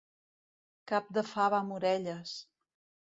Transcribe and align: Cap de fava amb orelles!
Cap 0.91 1.11
de 1.17 1.23
fava 1.31 1.59
amb 1.59 1.75
orelles! 1.75 2.33